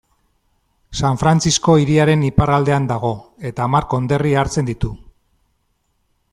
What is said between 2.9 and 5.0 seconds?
dago, eta hamar konderri hartzen ditu.